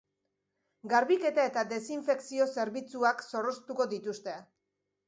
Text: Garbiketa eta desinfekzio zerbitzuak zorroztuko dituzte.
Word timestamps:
Garbiketa 0.93 1.45
eta 1.51 1.65
desinfekzio 1.75 2.49
zerbitzuak 2.59 3.25
zorroztuko 3.31 3.93
dituzte. 3.97 4.41